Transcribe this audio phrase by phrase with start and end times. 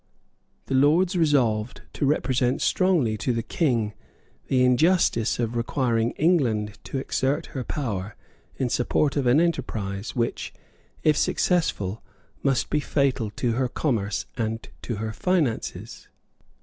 [0.65, 3.93] The Lords resolved to represent strongly to the King
[4.47, 8.15] the injustice of requiring England to exert her power
[8.57, 10.53] in support of an enterprise which,
[11.03, 12.01] if successful,
[12.41, 16.07] must be fatal to her commerce and to her finances.